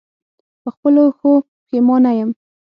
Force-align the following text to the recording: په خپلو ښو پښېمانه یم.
په 0.61 0.69
خپلو 0.75 1.01
ښو 1.17 1.31
پښېمانه 1.63 2.11
یم. 2.19 2.29